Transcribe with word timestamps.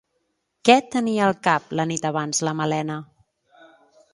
Què 0.69 0.77
tenia 0.95 1.27
al 1.27 1.35
cap 1.49 1.75
la 1.81 1.85
nit 1.91 2.07
abans 2.11 2.41
la 2.49 2.55
Malena? 2.63 2.97